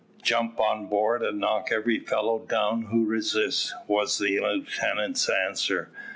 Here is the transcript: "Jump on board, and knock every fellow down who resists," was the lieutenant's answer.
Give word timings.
"Jump 0.23 0.59
on 0.59 0.87
board, 0.87 1.21
and 1.21 1.37
knock 1.37 1.67
every 1.71 1.99
fellow 1.99 2.39
down 2.39 2.85
who 2.89 3.05
resists," 3.05 3.71
was 3.85 4.17
the 4.17 4.39
lieutenant's 4.39 5.29
answer. 5.29 5.91